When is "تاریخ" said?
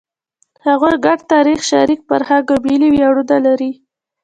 1.31-1.59